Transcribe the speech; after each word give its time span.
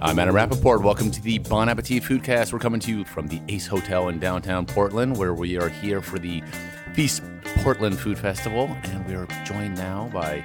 I'm 0.00 0.18
Adam 0.20 0.34
Rapoport. 0.34 0.82
Welcome 0.82 1.10
to 1.10 1.20
the 1.20 1.38
Bon 1.38 1.68
Appetit 1.68 2.04
Foodcast. 2.04 2.52
We're 2.52 2.60
coming 2.60 2.78
to 2.80 2.90
you 2.90 3.04
from 3.04 3.26
the 3.26 3.40
Ace 3.48 3.66
Hotel 3.66 4.08
in 4.08 4.20
downtown 4.20 4.64
Portland, 4.64 5.16
where 5.16 5.34
we 5.34 5.58
are 5.58 5.68
here 5.68 6.00
for 6.00 6.20
the 6.20 6.42
Feast 6.94 7.22
Portland 7.56 7.98
Food 7.98 8.16
Festival. 8.16 8.70
And 8.84 9.04
we 9.06 9.14
are 9.14 9.26
joined 9.44 9.76
now 9.76 10.08
by 10.12 10.44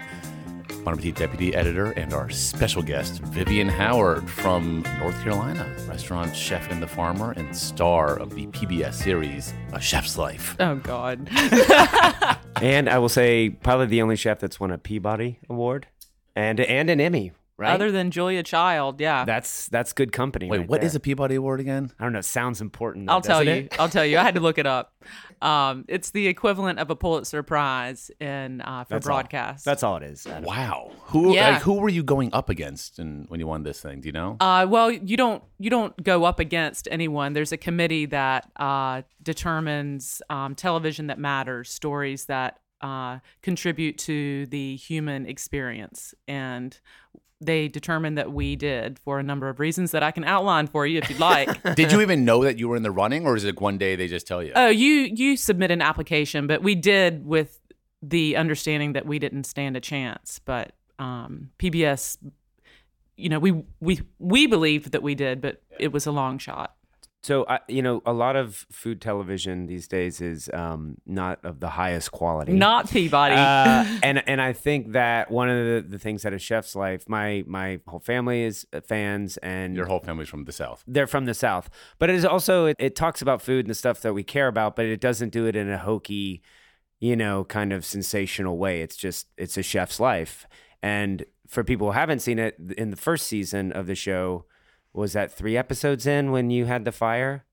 Bon 0.83 0.93
Appetit 0.93 1.15
Deputy 1.15 1.55
Editor 1.55 1.91
and 1.91 2.13
our 2.13 2.31
special 2.31 2.81
guest, 2.81 3.21
Vivian 3.21 3.69
Howard 3.69 4.27
from 4.27 4.83
North 4.99 5.21
Carolina, 5.21 5.71
restaurant 5.87 6.35
chef 6.35 6.71
and 6.71 6.81
the 6.81 6.87
farmer 6.87 7.31
and 7.33 7.55
star 7.55 8.17
of 8.17 8.33
the 8.33 8.47
PBS 8.47 8.95
series 8.95 9.53
A 9.73 9.79
Chef's 9.79 10.17
Life. 10.17 10.55
Oh 10.59 10.75
God. 10.75 11.29
And 12.61 12.87
I 12.87 12.97
will 12.99 13.09
say, 13.09 13.49
probably 13.49 13.87
the 13.87 14.01
only 14.01 14.15
chef 14.15 14.39
that's 14.39 14.57
won 14.57 14.71
a 14.71 14.77
Peabody 14.77 15.39
Award 15.49 15.87
and 16.33 16.61
and 16.61 16.89
an 16.89 17.01
Emmy. 17.01 17.33
Right? 17.55 17.71
Other 17.71 17.91
than 17.91 18.09
Julia 18.09 18.41
Child, 18.41 18.99
yeah. 18.99 19.25
that's 19.25 19.67
that's 19.67 19.93
good 19.93 20.11
company. 20.11 20.49
Wait, 20.49 20.57
right 20.59 20.67
what 20.69 20.81
there. 20.81 20.87
is 20.87 20.95
a 20.95 20.99
Peabody 20.99 21.35
Award 21.35 21.59
again? 21.59 21.91
I 21.99 22.03
don't 22.03 22.13
know. 22.13 22.21
Sounds 22.21 22.61
important. 22.61 23.05
though, 23.05 23.13
I'll 23.13 23.21
tell 23.21 23.43
you. 23.43 23.51
it? 23.51 23.79
I'll 23.79 23.89
tell 23.89 24.05
you. 24.05 24.17
I 24.17 24.23
had 24.23 24.33
to 24.35 24.41
look 24.41 24.57
it 24.57 24.65
up. 24.65 24.93
Um, 25.41 25.83
it's 25.89 26.11
the 26.11 26.27
equivalent 26.27 26.79
of 26.79 26.89
a 26.89 26.95
Pulitzer 26.95 27.43
Prize 27.43 28.09
in 28.21 28.61
uh, 28.61 28.85
for 28.85 28.93
That's 28.93 29.07
all. 29.07 29.15
broadcast. 29.15 29.65
That's 29.65 29.83
all 29.83 29.97
it 29.97 30.03
is. 30.03 30.25
Adam. 30.25 30.45
Wow. 30.45 30.91
Who 31.07 31.35
Yeah. 31.35 31.49
like, 31.55 31.61
who 31.63 31.73
were 31.73 31.89
you 31.89 32.01
going 32.01 32.33
up 32.33 32.47
against 32.47 32.97
in, 32.97 33.25
when 33.27 33.41
you 33.41 33.47
won 33.47 33.63
this 33.63 33.81
thing? 33.81 33.99
Do 33.99 34.07
you 34.07 34.13
know? 34.13 34.37
Uh, 34.39 34.65
well, 34.69 34.89
you 34.89 35.17
don't 35.17 35.43
you 35.59 35.69
don't 35.69 36.01
go 36.01 36.23
up 36.23 36.39
against 36.39 36.87
anyone. 36.89 37.33
There's 37.33 37.51
a 37.51 37.57
committee 37.57 38.05
that 38.05 38.49
uh, 38.55 39.01
determines 39.21 40.21
um, 40.29 40.55
television 40.55 41.07
that 41.07 41.19
matters, 41.19 41.69
stories 41.69 42.23
that 42.27 42.59
uh, 42.79 43.19
contribute 43.41 43.97
to 43.97 44.45
the 44.45 44.77
human 44.77 45.25
experience, 45.25 46.13
and 46.25 46.79
they 47.41 47.67
determined 47.67 48.17
that 48.17 48.31
we 48.31 48.55
did 48.55 48.99
for 48.99 49.19
a 49.19 49.23
number 49.23 49.49
of 49.49 49.59
reasons 49.59 49.91
that 49.91 50.03
I 50.03 50.11
can 50.11 50.23
outline 50.23 50.67
for 50.67 50.85
you 50.85 50.99
if 50.99 51.09
you'd 51.09 51.19
like. 51.19 51.61
Did 51.75 51.91
you 51.91 52.01
even 52.01 52.25
know 52.25 52.43
that 52.43 52.57
you 52.57 52.69
were 52.69 52.75
in 52.75 52.83
the 52.83 52.91
running, 52.91 53.25
or 53.25 53.35
is 53.35 53.43
it 53.43 53.59
one 53.59 53.77
day 53.77 53.95
they 53.95 54.07
just 54.07 54.27
tell 54.27 54.41
you? 54.41 54.53
oh, 54.55 54.69
you 54.69 55.09
you 55.13 55.35
submit 55.35 55.71
an 55.71 55.81
application, 55.81 56.47
but 56.47 56.63
we 56.63 56.75
did 56.75 57.25
with 57.25 57.59
the 58.01 58.35
understanding 58.35 58.93
that 58.93 59.05
we 59.05 59.19
didn't 59.19 59.45
stand 59.45 59.77
a 59.77 59.81
chance. 59.81 60.39
But 60.43 60.73
um, 60.99 61.49
PBS, 61.59 62.17
you 63.17 63.29
know, 63.29 63.39
we 63.39 63.63
we 63.79 64.01
we 64.19 64.47
believed 64.47 64.91
that 64.91 65.03
we 65.03 65.15
did, 65.15 65.41
but 65.41 65.61
it 65.79 65.91
was 65.91 66.05
a 66.05 66.11
long 66.11 66.37
shot. 66.37 66.75
So 67.23 67.45
I 67.47 67.59
you 67.69 67.81
know, 67.81 68.01
a 68.05 68.11
lot 68.11 68.35
of 68.35 68.65
food 68.69 68.99
television 69.01 69.65
these 69.67 69.87
days 69.87 70.19
is 70.19 70.49
um, 70.53 70.97
not 71.05 71.39
of 71.43 71.61
the 71.61 71.69
highest 71.69 72.11
quality. 72.11 72.51
Not 72.51 72.89
Peabody. 72.89 73.35
Uh, 73.35 73.99
and 74.03 74.27
and 74.27 74.41
I 74.41 74.51
think 74.51 74.91
that 74.91 75.31
one 75.31 75.49
of 75.49 75.65
the, 75.65 75.85
the 75.89 75.99
things 75.99 76.23
that 76.23 76.33
a 76.33 76.39
chef's 76.39 76.75
life, 76.75 77.07
my 77.07 77.43
my 77.47 77.79
whole 77.87 78.01
family 78.01 78.43
is 78.43 78.67
uh, 78.73 78.81
fans, 78.81 79.37
and 79.37 79.75
Your 79.75 79.85
whole 79.85 79.99
family's 80.01 80.27
from 80.27 80.43
the 80.43 80.51
South. 80.51 80.83
they're 80.85 81.07
from 81.07 81.25
the 81.25 81.33
south 81.33 81.69
but 81.99 82.09
it 82.09 82.15
is 82.15 82.25
also 82.25 82.65
it, 82.65 82.75
it 82.79 82.95
talks 82.95 83.21
about 83.21 83.41
food 83.41 83.65
and 83.65 83.69
the 83.69 83.75
stuff 83.75 84.01
that 84.01 84.13
we 84.13 84.23
care 84.23 84.47
about 84.47 84.75
but 84.75 84.85
it 84.85 84.99
doesn't 84.99 85.29
do 85.29 85.45
it 85.45 85.55
in 85.55 85.69
a 85.69 85.77
hokey 85.77 86.41
you 86.99 87.15
know 87.15 87.43
kind 87.45 87.71
of 87.73 87.85
sensational 87.85 88.57
way 88.57 88.81
it's 88.81 88.95
just 88.95 89.27
it's 89.37 89.57
a 89.57 89.63
chef's 89.63 89.99
life 89.99 90.45
and 90.81 91.25
for 91.47 91.63
people 91.63 91.87
who 91.87 91.93
haven't 91.93 92.19
seen 92.19 92.39
it 92.39 92.55
in 92.77 92.89
the 92.91 92.97
first 92.97 93.27
season 93.27 93.71
of 93.71 93.87
the 93.87 93.95
show 93.95 94.45
was 94.93 95.13
that 95.13 95.31
three 95.31 95.57
episodes 95.57 96.05
in 96.05 96.31
when 96.31 96.49
you 96.49 96.65
had 96.65 96.85
the 96.85 96.91
fire 96.91 97.43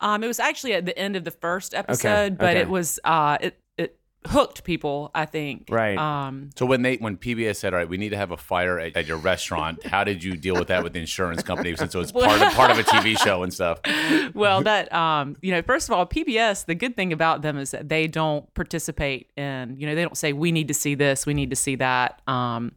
um, 0.00 0.22
it 0.22 0.26
was 0.26 0.38
actually 0.38 0.74
at 0.74 0.84
the 0.84 0.96
end 0.98 1.16
of 1.16 1.24
the 1.24 1.30
first 1.30 1.74
episode, 1.74 2.38
but 2.38 2.50
okay. 2.50 2.60
it 2.60 2.68
was 2.68 3.00
uh, 3.04 3.38
it 3.40 3.58
it 3.78 3.98
hooked 4.26 4.62
people. 4.62 5.10
I 5.14 5.24
think. 5.24 5.68
Right. 5.70 5.96
Um, 5.96 6.50
So 6.54 6.66
when 6.66 6.82
they 6.82 6.96
when 6.96 7.16
PBS 7.16 7.56
said, 7.56 7.72
"All 7.72 7.78
right, 7.78 7.88
we 7.88 7.96
need 7.96 8.10
to 8.10 8.16
have 8.16 8.30
a 8.30 8.36
fire 8.36 8.78
at, 8.78 8.94
at 8.94 9.06
your 9.06 9.16
restaurant," 9.16 9.86
how 9.86 10.04
did 10.04 10.22
you 10.22 10.36
deal 10.36 10.54
with 10.54 10.68
that 10.68 10.84
with 10.84 10.92
the 10.92 11.00
insurance 11.00 11.42
company 11.42 11.74
since 11.76 11.94
it 11.94 11.98
was 11.98 12.12
part 12.12 12.42
of 12.42 12.52
part 12.52 12.70
of 12.70 12.78
a 12.78 12.82
TV 12.82 13.18
show 13.18 13.42
and 13.42 13.52
stuff? 13.54 13.80
well, 14.34 14.62
that 14.62 14.92
um, 14.92 15.36
you 15.40 15.50
know, 15.50 15.62
first 15.62 15.88
of 15.88 15.94
all, 15.94 16.06
PBS. 16.06 16.66
The 16.66 16.74
good 16.74 16.94
thing 16.94 17.12
about 17.12 17.40
them 17.40 17.56
is 17.56 17.70
that 17.70 17.88
they 17.88 18.06
don't 18.06 18.52
participate 18.52 19.30
in. 19.36 19.76
You 19.78 19.86
know, 19.86 19.94
they 19.94 20.02
don't 20.02 20.18
say 20.18 20.34
we 20.34 20.52
need 20.52 20.68
to 20.68 20.74
see 20.74 20.94
this, 20.94 21.24
we 21.24 21.32
need 21.32 21.50
to 21.50 21.56
see 21.56 21.76
that. 21.76 22.20
Um, 22.28 22.72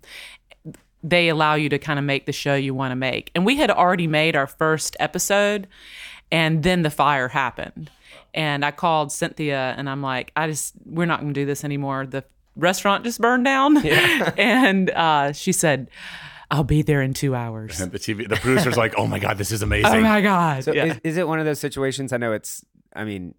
they 1.03 1.29
allow 1.29 1.55
you 1.55 1.69
to 1.69 1.79
kind 1.79 1.97
of 1.99 2.05
make 2.05 2.25
the 2.25 2.31
show 2.31 2.55
you 2.55 2.73
want 2.73 2.91
to 2.91 2.95
make. 2.95 3.31
And 3.35 3.45
we 3.45 3.55
had 3.57 3.71
already 3.71 4.07
made 4.07 4.35
our 4.35 4.47
first 4.47 4.97
episode, 4.99 5.67
and 6.31 6.63
then 6.63 6.81
the 6.81 6.89
fire 6.89 7.27
happened. 7.29 7.89
And 8.33 8.63
I 8.63 8.71
called 8.71 9.11
Cynthia, 9.11 9.73
and 9.77 9.89
I'm 9.89 10.01
like, 10.01 10.31
I 10.35 10.47
just 10.47 10.73
we're 10.85 11.05
not 11.05 11.21
going 11.21 11.33
to 11.33 11.39
do 11.39 11.45
this 11.45 11.63
anymore. 11.63 12.05
The 12.05 12.23
restaurant 12.55 13.03
just 13.03 13.19
burned 13.19 13.45
down, 13.45 13.77
and 14.37 14.89
uh, 14.91 15.31
she 15.33 15.51
said. 15.51 15.89
I'll 16.51 16.63
be 16.63 16.81
there 16.81 17.03
in 17.03 17.13
two 17.13 17.35
hours. 17.35 17.77
The 17.91 17.99
TV, 17.99 18.27
the 18.27 18.35
producer's 18.35 18.75
like, 18.75 18.95
"Oh 18.97 19.05
my 19.05 19.19
god, 19.19 19.37
this 19.37 19.51
is 19.51 19.61
amazing." 19.61 19.93
Oh 19.99 20.01
my 20.01 20.19
god! 20.19 20.63
so 20.63 20.73
Yeah. 20.73 20.85
is, 20.85 20.99
is 21.03 21.17
it 21.17 21.27
one 21.27 21.39
of 21.39 21.45
those 21.45 21.59
situations 21.59 22.11
i 22.11 22.17
know 22.17 22.31
it's 22.33 22.65
i 22.95 23.03
mean 23.03 23.35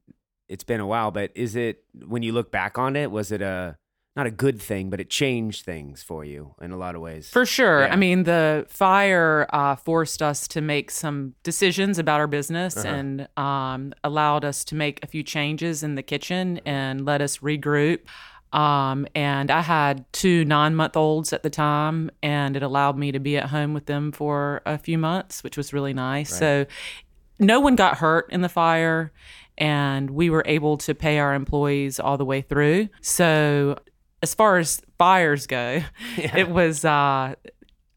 it's 0.48 0.62
been 0.62 0.78
a 0.78 0.86
while 0.86 1.10
but 1.10 1.32
is 1.34 1.56
it 1.56 1.82
when 2.06 2.22
you 2.22 2.32
look 2.32 2.52
back 2.52 2.78
on 2.78 2.94
it 2.94 3.10
was 3.10 3.32
it 3.32 3.42
a 3.42 3.76
not 4.16 4.26
a 4.26 4.30
good 4.30 4.60
thing 4.60 4.90
but 4.90 5.00
it 5.00 5.08
changed 5.08 5.64
things 5.64 6.02
for 6.02 6.24
you 6.24 6.54
in 6.60 6.72
a 6.72 6.76
lot 6.76 6.94
of 6.94 7.00
ways 7.00 7.30
For 7.30 7.46
sure. 7.46 7.82
Yeah. 7.82 7.92
I 7.92 7.96
mean, 7.96 8.24
the 8.24 8.66
fire 8.68 9.46
uh, 9.52 9.76
forced 9.76 10.20
us 10.20 10.48
to 10.48 10.60
make 10.60 10.90
some 10.90 11.34
decisions 11.44 11.98
about 11.98 12.18
our 12.20 12.26
business 12.26 12.76
Uh-huh. 12.76 12.88
and 12.88 13.28
um, 13.36 13.92
allowed 14.02 14.44
us 14.44 14.64
to 14.64 14.74
make 14.74 15.02
a 15.02 15.06
few 15.06 15.22
changes 15.22 15.82
in 15.82 15.94
the 15.94 16.02
kitchen 16.02 16.60
and 16.66 17.04
let 17.06 17.20
us 17.22 17.38
regroup. 17.38 18.00
Um, 18.52 19.06
and 19.14 19.48
I 19.48 19.60
had 19.60 20.04
two 20.12 20.44
nine 20.44 20.74
month 20.74 20.96
olds 20.96 21.32
at 21.32 21.44
the 21.44 21.50
time, 21.50 22.10
and 22.20 22.56
it 22.56 22.64
allowed 22.64 22.98
me 22.98 23.12
to 23.12 23.20
be 23.20 23.36
at 23.36 23.44
home 23.50 23.74
with 23.74 23.86
them 23.86 24.10
for 24.10 24.60
a 24.66 24.76
few 24.76 24.98
months, 24.98 25.44
which 25.44 25.56
was 25.56 25.72
really 25.72 25.94
nice. 25.94 26.36
So, 26.36 26.66
no 27.38 27.60
one 27.60 27.76
got 27.76 27.98
hurt 27.98 28.26
in 28.32 28.40
the 28.40 28.48
fire, 28.48 29.12
and 29.56 30.10
we 30.10 30.30
were 30.30 30.42
able 30.46 30.76
to 30.78 30.96
pay 30.96 31.20
our 31.20 31.32
employees 31.32 32.00
all 32.00 32.16
the 32.18 32.24
way 32.24 32.40
through. 32.42 32.88
So, 33.02 33.78
as 34.22 34.34
far 34.34 34.58
as 34.58 34.80
fires 34.98 35.46
go, 35.46 35.82
it 36.16 36.48
was 36.48 36.84
uh, 36.84 37.34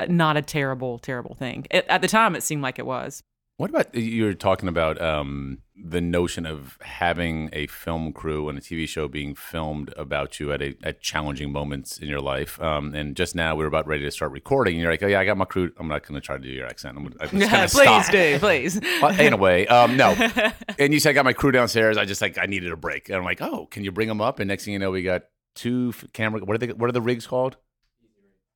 not 0.08 0.38
a 0.38 0.42
terrible, 0.42 1.00
terrible 1.00 1.36
thing. 1.36 1.66
It, 1.72 1.86
at 1.88 2.02
the 2.02 2.08
time, 2.08 2.36
it 2.36 2.44
seemed 2.44 2.62
like 2.62 2.80
it 2.80 2.86
was. 2.86 3.24
What 3.58 3.70
about 3.70 3.94
you 3.94 4.26
were 4.26 4.34
talking 4.34 4.68
about 4.68 5.00
um, 5.00 5.60
the 5.76 6.02
notion 6.02 6.48
of 6.48 6.80
having 6.82 7.52
a 7.54 7.68
film 7.68 8.12
crew 8.12 8.50
and 8.50 8.58
a 8.58 8.62
TV 8.62 8.88
show 8.90 9.08
being 9.08 9.36
filmed 9.36 9.94
about 9.96 10.40
you 10.40 10.52
at 10.52 10.60
a 10.60 10.76
at 10.82 11.02
challenging 11.02 11.52
moments 11.52 12.00
in 12.00 12.08
your 12.10 12.20
life? 12.20 12.60
Um, 12.60 12.96
and 12.96 13.16
just 13.16 13.36
now 13.36 13.56
we 13.56 13.64
were 13.64 13.68
about 13.68 13.86
ready 13.86 14.04
to 14.06 14.12
start 14.12 14.32
recording, 14.32 14.74
and 14.74 14.82
you're 14.82 14.92
like, 14.92 15.04
"Oh 15.04 15.08
yeah, 15.08 15.20
I 15.20 15.26
got 15.26 15.38
my 15.38 15.46
crew. 15.46 15.72
I'm 15.78 15.88
not 15.88 16.02
going 16.02 16.20
to 16.20 16.26
try 16.26 16.36
to 16.36 16.42
do 16.42 16.50
your 16.50 16.66
accent. 16.66 16.98
I'm, 16.98 17.06
I'm 17.06 17.30
just 17.30 17.32
going 17.32 17.42
to 17.68 17.76
please 17.76 18.04
stop." 18.06 18.12
do, 18.12 18.40
please. 18.40 18.82
Well, 19.02 19.20
in 19.20 19.34
a 19.34 19.38
way, 19.38 19.68
um, 19.68 19.98
no. 19.98 20.14
And 20.80 20.92
you 20.92 21.00
said 21.00 21.12
I 21.12 21.14
got 21.14 21.24
my 21.24 21.34
crew 21.34 21.52
downstairs. 21.52 21.98
I 21.98 22.06
just 22.06 22.20
like 22.20 22.40
I 22.40 22.48
needed 22.48 22.72
a 22.72 22.76
break, 22.76 23.08
and 23.10 23.18
I'm 23.18 23.24
like, 23.24 23.42
"Oh, 23.42 23.68
can 23.68 23.84
you 23.84 23.92
bring 23.92 24.08
them 24.08 24.20
up?" 24.20 24.40
And 24.40 24.48
next 24.48 24.66
thing 24.66 24.74
you 24.74 24.80
know, 24.80 24.90
we 24.90 25.04
got 25.04 25.26
two 25.56 25.94
camera. 26.14 26.44
What 26.44 26.56
are 26.56 26.58
they? 26.58 26.74
What 26.74 26.90
are 26.90 26.94
the 26.94 27.02
rigs 27.02 27.28
called? 27.28 27.58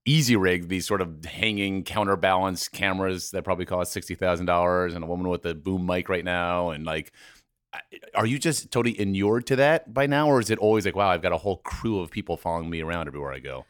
Easy 0.06 0.38
rig, 0.38 0.69
these 0.69 0.88
sort 0.88 1.02
of 1.02 1.25
hanging 1.25 1.84
counterbalance 1.84 2.69
cameras 2.69 3.31
that 3.31 3.44
probably 3.44 3.66
cost 3.66 3.91
sixty 3.91 4.16
thousand 4.16 4.46
dollars, 4.46 4.96
and 4.96 5.03
a 5.03 5.07
woman 5.07 5.28
with 5.28 5.46
a 5.46 5.53
boom 5.53 5.86
mic 5.86 6.07
right 6.07 6.24
now, 6.24 6.69
and 6.69 6.86
like, 6.86 7.12
are 8.16 8.25
you 8.25 8.40
just 8.40 8.72
totally 8.72 8.97
inured 8.97 9.46
to 9.47 9.57
that 9.57 9.94
by 9.94 10.07
now, 10.07 10.28
or 10.28 10.40
is 10.40 10.50
it 10.50 10.59
always 10.59 10.86
like, 10.86 10.96
wow, 10.96 11.09
I've 11.09 11.22
got 11.22 11.34
a 11.34 11.38
whole 11.38 11.57
crew 11.57 12.00
of 12.00 12.09
people 12.09 12.38
following 12.38 12.69
me 12.69 12.81
around 12.81 13.07
everywhere 13.07 13.34
I 13.34 13.40
go? 13.40 13.66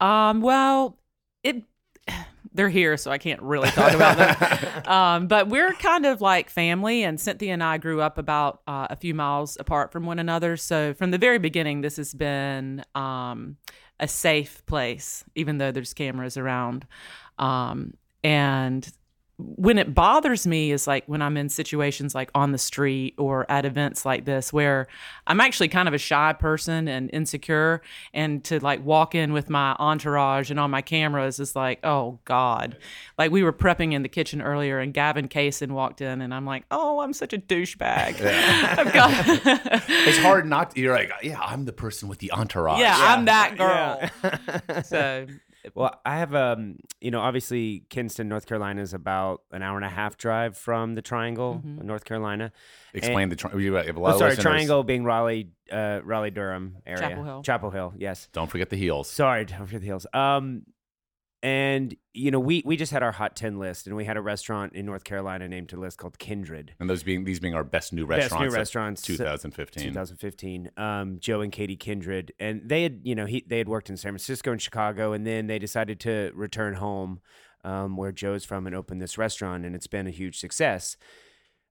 Um, 0.00 0.42
well, 0.42 0.98
it 1.42 1.62
they're 2.52 2.68
here, 2.68 2.96
so 2.96 3.10
I 3.10 3.18
can't 3.18 3.40
really 3.42 3.70
talk 3.70 3.92
about 3.92 4.16
them. 4.18 4.86
um, 4.90 5.26
but 5.26 5.48
we're 5.48 5.72
kind 5.74 6.06
of 6.06 6.20
like 6.20 6.50
family, 6.50 7.04
and 7.04 7.20
Cynthia 7.20 7.52
and 7.52 7.62
I 7.62 7.78
grew 7.78 8.00
up 8.00 8.18
about 8.18 8.62
uh, 8.66 8.88
a 8.90 8.96
few 8.96 9.14
miles 9.14 9.56
apart 9.60 9.92
from 9.92 10.06
one 10.06 10.18
another. 10.18 10.56
So 10.56 10.94
from 10.94 11.10
the 11.10 11.18
very 11.18 11.38
beginning, 11.38 11.80
this 11.80 11.96
has 11.96 12.14
been 12.14 12.84
um, 12.94 13.56
a 13.98 14.08
safe 14.08 14.64
place, 14.66 15.24
even 15.34 15.58
though 15.58 15.72
there's 15.72 15.94
cameras 15.94 16.36
around. 16.36 16.86
Um, 17.38 17.94
and 18.22 18.90
when 19.56 19.78
it 19.78 19.94
bothers 19.94 20.46
me 20.46 20.70
is 20.72 20.86
like 20.86 21.04
when 21.06 21.22
I'm 21.22 21.36
in 21.36 21.48
situations 21.48 22.14
like 22.14 22.30
on 22.34 22.52
the 22.52 22.58
street 22.58 23.14
or 23.18 23.50
at 23.50 23.64
events 23.64 24.04
like 24.04 24.24
this 24.24 24.52
where 24.52 24.86
I'm 25.26 25.40
actually 25.40 25.68
kind 25.68 25.88
of 25.88 25.94
a 25.94 25.98
shy 25.98 26.32
person 26.32 26.88
and 26.88 27.10
insecure 27.12 27.82
and 28.14 28.42
to 28.44 28.60
like 28.60 28.84
walk 28.84 29.14
in 29.14 29.32
with 29.32 29.48
my 29.50 29.74
entourage 29.78 30.50
and 30.50 30.60
on 30.60 30.70
my 30.70 30.82
cameras 30.82 31.40
is 31.40 31.56
like 31.56 31.78
oh 31.84 32.18
god 32.24 32.76
like 33.18 33.30
we 33.30 33.42
were 33.42 33.52
prepping 33.52 33.92
in 33.92 34.02
the 34.02 34.08
kitchen 34.08 34.40
earlier 34.42 34.78
and 34.78 34.92
Gavin 34.94 35.28
Kaysen 35.28 35.70
walked 35.72 36.00
in 36.00 36.20
and 36.20 36.32
I'm 36.34 36.46
like 36.46 36.64
oh 36.70 37.00
I'm 37.00 37.12
such 37.12 37.32
a 37.32 37.38
douchebag 37.38 38.20
I've 38.78 38.92
got 38.92 39.82
It's 39.88 40.18
hard 40.18 40.46
not. 40.46 40.70
To, 40.72 40.80
you're 40.80 40.94
like, 40.94 41.10
yeah, 41.22 41.40
I'm 41.40 41.64
the 41.64 41.72
person 41.72 42.08
with 42.08 42.18
the 42.18 42.32
entourage. 42.32 42.80
yeah, 42.80 42.96
I'm 42.98 43.24
that 43.26 43.54
Yeah. 43.58 44.08
girl 44.22 44.82
so 44.82 45.26
Well, 45.74 46.00
I 46.06 46.16
have 46.18 46.34
um, 46.34 46.76
you 47.00 47.10
know, 47.10 47.20
obviously 47.20 47.84
Kinston, 47.90 48.28
North 48.28 48.46
Carolina 48.46 48.80
is 48.80 48.94
about 48.94 49.42
an 49.52 49.62
hour 49.62 49.76
and 49.76 49.84
a 49.84 49.88
half 49.90 50.16
drive 50.16 50.56
from 50.56 50.94
the 50.94 51.02
Triangle, 51.02 51.60
North 51.64 52.04
Carolina. 52.04 52.52
Explain 52.94 53.28
the. 53.28 53.36
Tri- 53.36 53.54
you 53.58 53.74
have 53.74 53.96
a 53.96 54.00
lot 54.00 54.10
Oh, 54.10 54.12
of 54.12 54.18
sorry, 54.18 54.30
listeners. 54.30 54.42
Triangle 54.44 54.82
being 54.84 55.04
Raleigh, 55.04 55.50
uh, 55.70 56.00
Raleigh 56.02 56.30
Durham 56.30 56.78
area. 56.86 57.00
Chapel 57.00 57.24
Hill. 57.24 57.42
Chapel 57.42 57.70
Hill, 57.70 57.94
yes. 57.98 58.28
Don't 58.32 58.50
forget 58.50 58.70
the 58.70 58.76
heels. 58.76 59.08
Sorry, 59.10 59.44
don't 59.44 59.66
forget 59.66 59.80
the 59.80 59.86
heels. 59.86 60.06
Um, 60.14 60.62
and 61.42 61.96
you 62.12 62.30
know, 62.30 62.40
we 62.40 62.62
we 62.66 62.76
just 62.76 62.92
had 62.92 63.02
our 63.02 63.12
hot 63.12 63.34
ten 63.36 63.58
list, 63.58 63.86
and 63.86 63.96
we 63.96 64.04
had 64.04 64.16
a 64.16 64.20
restaurant 64.20 64.74
in 64.74 64.84
North 64.84 65.04
Carolina 65.04 65.48
named 65.48 65.68
to 65.70 65.76
list 65.80 65.98
called 65.98 66.18
Kindred. 66.18 66.74
And 66.78 66.90
those 66.90 67.02
being 67.02 67.24
these 67.24 67.40
being 67.40 67.54
our 67.54 67.64
best 67.64 67.92
new 67.92 68.04
restaurants, 68.04 68.44
Best 68.46 68.56
restaurants. 68.56 69.08
new 69.08 69.14
restaurants, 69.14 69.52
2015. 69.54 69.82
2015. 69.92 70.70
Um, 70.76 71.18
Joe 71.20 71.40
and 71.40 71.50
Katie 71.52 71.76
Kindred, 71.76 72.32
and 72.38 72.62
they 72.68 72.82
had, 72.82 73.00
you 73.04 73.14
know, 73.14 73.26
he 73.26 73.44
they 73.46 73.58
had 73.58 73.68
worked 73.68 73.88
in 73.88 73.96
San 73.96 74.12
Francisco 74.12 74.52
and 74.52 74.60
Chicago, 74.60 75.12
and 75.12 75.26
then 75.26 75.46
they 75.46 75.58
decided 75.58 75.98
to 76.00 76.30
return 76.34 76.74
home, 76.74 77.20
um, 77.64 77.96
where 77.96 78.12
Joe's 78.12 78.44
from, 78.44 78.66
and 78.66 78.76
open 78.76 78.98
this 78.98 79.16
restaurant, 79.16 79.64
and 79.64 79.74
it's 79.74 79.86
been 79.86 80.06
a 80.06 80.10
huge 80.10 80.38
success. 80.38 80.96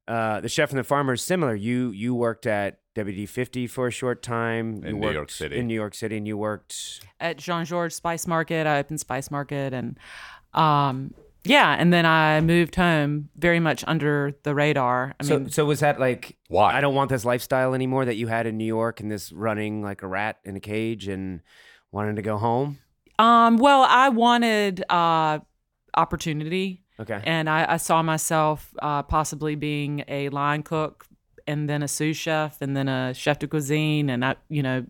Uh, 0.07 0.39
the 0.39 0.49
chef 0.49 0.71
and 0.71 0.79
the 0.79 0.83
farmer 0.83 1.13
is 1.13 1.21
similar. 1.21 1.53
You 1.53 1.91
you 1.91 2.15
worked 2.15 2.47
at 2.47 2.79
WD 3.03 3.27
fifty 3.29 3.67
for 3.67 3.87
a 3.87 3.91
short 3.91 4.21
time 4.23 4.83
In 4.83 4.95
You 4.95 5.01
New 5.01 5.11
York 5.11 5.29
City. 5.31 5.57
In 5.57 5.67
New 5.67 5.73
York 5.73 5.93
City, 5.95 6.17
and 6.17 6.27
you 6.27 6.37
worked. 6.37 7.01
at 7.19 7.37
Jean 7.37 7.65
Georges 7.65 7.95
Spice 7.95 8.27
Market. 8.27 8.67
I 8.67 8.79
opened 8.79 8.99
Spice 8.99 9.29
Market 9.31 9.73
and 9.73 9.97
um 10.53 11.13
yeah, 11.45 11.73
and 11.79 11.93
then 11.93 12.05
I 12.05 12.41
moved 12.41 12.75
home 12.75 13.29
very 13.37 13.61
much 13.61 13.85
under 13.87 14.33
the 14.43 14.53
radar. 14.53 15.15
I 15.19 15.23
So 15.23 15.39
mean, 15.39 15.49
so 15.49 15.63
was 15.65 15.79
that 15.79 15.97
like 15.99 16.35
Why? 16.49 16.75
I 16.77 16.81
don't 16.81 16.95
want 16.95 17.09
this 17.09 17.23
lifestyle 17.23 17.73
anymore 17.73 18.03
that 18.05 18.15
you 18.17 18.27
had 18.27 18.45
in 18.45 18.57
New 18.57 18.65
York 18.65 18.99
and 18.99 19.09
this 19.09 19.31
running 19.31 19.81
like 19.81 20.01
a 20.03 20.07
rat 20.07 20.37
in 20.43 20.57
a 20.57 20.59
cage 20.59 21.07
and 21.07 21.41
wanting 21.91 22.15
to 22.17 22.21
go 22.21 22.37
home? 22.37 22.79
um 23.19 23.57
well, 23.57 23.85
I 23.87 24.09
wanted 24.09 24.83
uh 24.89 25.39
opportunity 25.95 26.83
Okay. 26.99 27.21
and 27.23 27.49
I, 27.49 27.73
I 27.73 27.77
saw 27.77 28.01
myself 28.03 28.73
uh, 28.81 29.03
possibly 29.03 29.55
being 29.55 30.03
a 30.09 30.27
line 30.29 30.63
cook 30.63 31.05
and 31.49 31.69
then 31.69 31.83
a 31.83 31.87
sous 31.87 32.15
chef 32.15 32.61
and 32.61 32.75
then 32.75 32.87
a 32.87 33.13
chef 33.13 33.39
de 33.39 33.47
cuisine. 33.47 34.09
And 34.09 34.23
I 34.23 34.35
you 34.49 34.63
know 34.63 34.85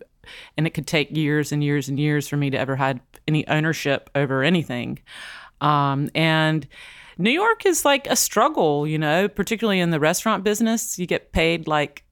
and 0.56 0.66
it 0.66 0.70
could 0.70 0.86
take 0.86 1.16
years 1.16 1.50
and 1.50 1.64
years 1.64 1.88
and 1.88 1.98
years 1.98 2.28
for 2.28 2.36
me 2.36 2.50
to 2.50 2.58
ever 2.58 2.76
had 2.76 3.00
any 3.26 3.46
ownership 3.48 4.10
over 4.14 4.42
anything. 4.42 4.98
Um, 5.60 6.10
and 6.14 6.66
New 7.18 7.30
York 7.30 7.66
is 7.66 7.84
like 7.84 8.06
a 8.06 8.16
struggle 8.16 8.86
you 8.86 8.98
know 8.98 9.28
particularly 9.28 9.80
in 9.80 9.90
the 9.90 10.00
restaurant 10.00 10.44
business. 10.44 10.98
You 10.98 11.06
get 11.06 11.32
paid 11.32 11.66
like 11.66 12.04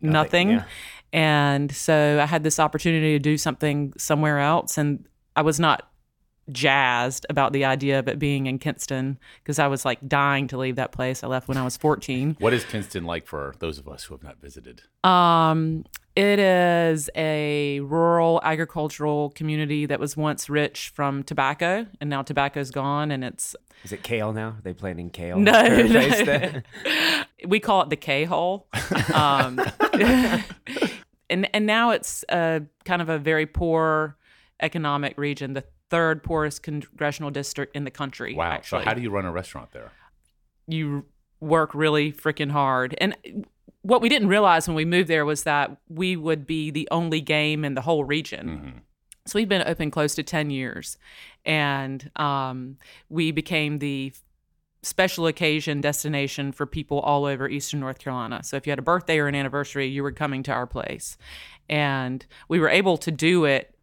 nothing, 0.00 0.50
yeah. 0.50 0.64
and 1.12 1.74
so 1.74 2.20
I 2.22 2.26
had 2.26 2.42
this 2.42 2.60
opportunity 2.60 3.12
to 3.14 3.18
do 3.18 3.36
something 3.36 3.92
somewhere 3.98 4.38
else 4.38 4.78
and 4.78 5.06
I 5.34 5.42
was 5.42 5.60
not 5.60 5.90
jazzed 6.52 7.26
about 7.28 7.52
the 7.52 7.64
idea 7.64 7.98
of 7.98 8.08
it 8.08 8.18
being 8.18 8.46
in 8.46 8.58
Kinston 8.58 9.18
because 9.42 9.58
I 9.58 9.66
was 9.66 9.84
like 9.84 10.06
dying 10.06 10.46
to 10.48 10.58
leave 10.58 10.76
that 10.76 10.92
place. 10.92 11.22
I 11.24 11.26
left 11.26 11.48
when 11.48 11.56
I 11.56 11.64
was 11.64 11.76
14. 11.76 12.36
What 12.38 12.52
is 12.52 12.64
Kinston 12.64 13.04
like 13.04 13.26
for 13.26 13.54
those 13.58 13.78
of 13.78 13.88
us 13.88 14.04
who 14.04 14.14
have 14.14 14.22
not 14.22 14.40
visited? 14.40 14.82
Um, 15.04 15.84
it 16.14 16.38
is 16.38 17.10
a 17.14 17.80
rural 17.80 18.40
agricultural 18.42 19.30
community 19.30 19.86
that 19.86 20.00
was 20.00 20.16
once 20.16 20.48
rich 20.48 20.90
from 20.94 21.22
tobacco, 21.22 21.86
and 22.00 22.08
now 22.08 22.22
tobacco's 22.22 22.70
gone, 22.70 23.10
and 23.10 23.22
it's 23.22 23.54
Is 23.84 23.92
it 23.92 24.02
kale 24.02 24.32
now? 24.32 24.48
Are 24.48 24.60
they 24.62 24.72
planting 24.72 25.10
kale? 25.10 25.38
no, 25.38 25.52
no. 25.82 26.50
we 27.46 27.60
call 27.60 27.82
it 27.82 27.90
the 27.90 27.96
K 27.96 28.24
hole. 28.24 28.66
Um, 29.12 29.60
and 31.28 31.48
and 31.54 31.66
now 31.66 31.90
it's 31.90 32.24
uh, 32.30 32.60
kind 32.84 33.02
of 33.02 33.08
a 33.08 33.18
very 33.18 33.44
poor 33.46 34.16
economic 34.60 35.18
region, 35.18 35.52
the 35.52 35.64
third 35.90 36.22
poorest 36.22 36.62
congressional 36.62 37.30
district 37.30 37.76
in 37.76 37.84
the 37.84 37.90
country. 37.90 38.34
Wow. 38.34 38.50
actually. 38.50 38.82
So 38.82 38.84
how 38.84 38.94
do 38.94 39.02
you 39.02 39.10
run 39.10 39.24
a 39.24 39.32
restaurant 39.32 39.72
there? 39.72 39.92
you 40.68 41.04
work 41.38 41.74
really 41.74 42.12
freaking 42.12 42.50
hard. 42.50 42.94
And 42.98 43.14
what 43.82 44.02
we 44.02 44.08
didn't 44.08 44.26
realize 44.28 44.66
when 44.66 44.74
we 44.74 44.84
moved 44.84 45.08
there 45.08 45.24
was 45.24 45.44
that 45.44 45.76
we 45.88 46.16
would 46.16 46.44
be 46.44 46.72
the 46.72 46.88
only 46.90 47.20
game 47.20 47.64
in 47.64 47.74
the 47.74 47.82
whole 47.82 48.04
region. 48.04 48.48
Mhm. 48.48 48.80
So 49.26 49.38
we've 49.38 49.48
been 49.48 49.62
open 49.66 49.90
close 49.92 50.14
to 50.16 50.24
10 50.24 50.50
years. 50.50 50.98
And 51.44 52.10
um, 52.16 52.78
we 53.08 53.30
became 53.30 53.78
the 53.78 54.12
special 54.82 55.26
occasion 55.26 55.80
destination 55.80 56.52
for 56.52 56.66
people 56.66 57.00
all 57.00 57.24
over 57.26 57.48
Eastern 57.48 57.80
North 57.80 57.98
Carolina. 57.98 58.42
So 58.42 58.56
if 58.56 58.66
you 58.66 58.70
had 58.72 58.78
a 58.78 58.82
birthday 58.82 59.18
or 59.18 59.28
an 59.28 59.34
anniversary, 59.34 59.86
you 59.86 60.02
were 60.02 60.12
coming 60.12 60.42
to 60.44 60.52
our 60.52 60.66
place. 60.66 61.16
And 61.68 62.24
we 62.48 62.58
were 62.58 62.68
able 62.68 62.96
to 62.98 63.10
do 63.10 63.44
it 63.44 63.75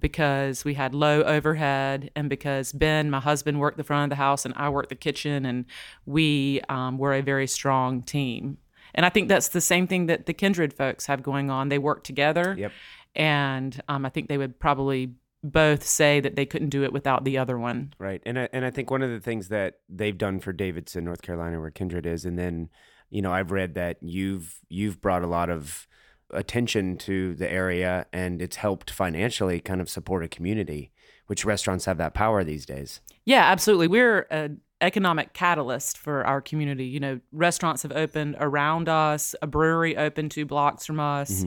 because 0.00 0.64
we 0.64 0.74
had 0.74 0.94
low 0.94 1.22
overhead 1.22 2.10
and 2.14 2.28
because 2.28 2.72
Ben, 2.72 3.10
my 3.10 3.20
husband, 3.20 3.58
worked 3.58 3.76
the 3.76 3.84
front 3.84 4.12
of 4.12 4.16
the 4.16 4.22
house 4.22 4.44
and 4.44 4.54
I 4.56 4.68
worked 4.68 4.88
the 4.88 4.94
kitchen, 4.94 5.44
and 5.44 5.64
we 6.06 6.60
um, 6.68 6.98
were 6.98 7.14
a 7.14 7.22
very 7.22 7.46
strong 7.46 8.02
team. 8.02 8.58
And 8.94 9.04
I 9.04 9.10
think 9.10 9.28
that's 9.28 9.48
the 9.48 9.60
same 9.60 9.86
thing 9.86 10.06
that 10.06 10.26
the 10.26 10.32
Kindred 10.32 10.72
folks 10.72 11.06
have 11.06 11.22
going 11.22 11.50
on. 11.50 11.68
They 11.68 11.78
work 11.78 12.04
together. 12.04 12.54
Yep. 12.58 12.72
And 13.14 13.80
um, 13.88 14.06
I 14.06 14.08
think 14.08 14.28
they 14.28 14.38
would 14.38 14.58
probably 14.58 15.14
both 15.44 15.84
say 15.84 16.20
that 16.20 16.36
they 16.36 16.46
couldn't 16.46 16.70
do 16.70 16.84
it 16.84 16.92
without 16.92 17.24
the 17.24 17.38
other 17.38 17.58
one. 17.58 17.92
Right. 17.98 18.22
And 18.24 18.38
I, 18.38 18.48
and 18.52 18.64
I 18.64 18.70
think 18.70 18.90
one 18.90 19.02
of 19.02 19.10
the 19.10 19.20
things 19.20 19.48
that 19.48 19.80
they've 19.88 20.16
done 20.16 20.40
for 20.40 20.52
Davidson, 20.52 21.04
North 21.04 21.22
Carolina, 21.22 21.60
where 21.60 21.70
Kindred 21.70 22.06
is, 22.06 22.24
and 22.24 22.38
then, 22.38 22.70
you 23.10 23.22
know, 23.22 23.32
I've 23.32 23.52
read 23.52 23.74
that 23.74 23.98
you've 24.00 24.58
you've 24.68 25.00
brought 25.00 25.22
a 25.22 25.28
lot 25.28 25.50
of 25.50 25.86
attention 26.30 26.96
to 26.98 27.34
the 27.34 27.50
area 27.50 28.06
and 28.12 28.42
it's 28.42 28.56
helped 28.56 28.90
financially 28.90 29.60
kind 29.60 29.80
of 29.80 29.88
support 29.88 30.22
a 30.22 30.28
community, 30.28 30.90
which 31.26 31.44
restaurants 31.44 31.84
have 31.84 31.98
that 31.98 32.14
power 32.14 32.44
these 32.44 32.66
days. 32.66 33.00
Yeah, 33.24 33.44
absolutely. 33.44 33.88
We're 33.88 34.26
an 34.30 34.60
economic 34.80 35.32
catalyst 35.32 35.98
for 35.98 36.26
our 36.26 36.40
community. 36.40 36.86
You 36.86 37.00
know, 37.00 37.20
restaurants 37.32 37.82
have 37.82 37.92
opened 37.92 38.36
around 38.38 38.88
us, 38.88 39.34
a 39.42 39.46
brewery 39.46 39.96
opened 39.96 40.30
two 40.30 40.46
blocks 40.46 40.86
from 40.86 41.00
us. 41.00 41.44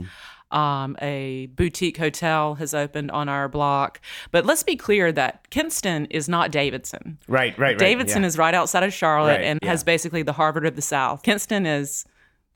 Um, 0.52 0.98
a 1.02 1.46
boutique 1.56 1.98
hotel 1.98 2.56
has 2.56 2.74
opened 2.74 3.10
on 3.12 3.30
our 3.30 3.48
block. 3.48 4.02
But 4.32 4.46
let's 4.46 4.64
be 4.64 4.76
clear 4.76 5.12
that 5.14 5.50
Kinston 5.50 6.08
is 6.08 6.28
not 6.28 6.52
Davidson. 6.52 7.20
Right, 7.28 7.58
right, 7.58 7.70
right. 7.70 7.78
Davidson 7.78 8.24
yeah. 8.24 8.28
is 8.28 8.38
right 8.38 8.54
outside 8.54 8.84
of 8.84 8.94
Charlotte 8.94 9.38
Right, 9.38 9.46
and 9.46 9.60
yeah. 9.64 9.70
has 9.70 9.84
basically 9.84 10.24
the 10.24 10.34
Harvard 10.34 10.66
of 10.66 10.76
the 10.76 10.82
South. 10.82 11.24
Kinston 11.24 11.66
is 11.66 12.06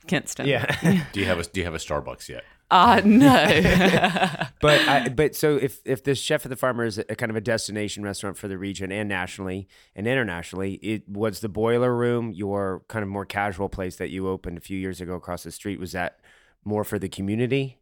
Kinston. 0.07 0.47
Yeah. 0.47 1.05
Do 1.13 1.19
you 1.19 1.25
have 1.25 1.39
a 1.39 1.43
Do 1.43 1.59
you 1.59 1.65
have 1.65 1.75
a 1.75 1.79
Starbucks 1.79 2.29
yet? 2.29 2.43
Uh, 2.71 2.99
no. 3.05 3.45
but 4.61 4.81
I, 4.87 5.09
but 5.09 5.35
so 5.35 5.55
if 5.55 5.81
if 5.85 6.03
this 6.03 6.19
chef 6.19 6.45
of 6.45 6.49
the 6.49 6.55
farmer 6.55 6.83
is 6.83 6.97
a, 6.97 7.03
kind 7.15 7.29
of 7.29 7.35
a 7.35 7.41
destination 7.41 8.03
restaurant 8.03 8.37
for 8.37 8.47
the 8.47 8.57
region 8.57 8.91
and 8.91 9.07
nationally 9.07 9.67
and 9.95 10.07
internationally, 10.07 10.73
it 10.75 11.07
was 11.07 11.41
the 11.41 11.49
Boiler 11.49 11.95
Room 11.95 12.31
your 12.31 12.83
kind 12.87 13.03
of 13.03 13.09
more 13.09 13.25
casual 13.25 13.69
place 13.69 13.97
that 13.97 14.09
you 14.09 14.27
opened 14.27 14.57
a 14.57 14.61
few 14.61 14.77
years 14.77 14.99
ago 14.99 15.13
across 15.13 15.43
the 15.43 15.51
street. 15.51 15.79
Was 15.79 15.91
that 15.91 16.19
more 16.63 16.83
for 16.83 16.97
the 16.97 17.09
community? 17.09 17.79